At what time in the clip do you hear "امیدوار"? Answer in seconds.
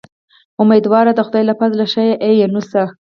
0.61-1.05